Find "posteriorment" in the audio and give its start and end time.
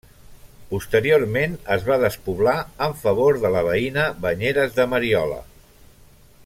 0.69-1.51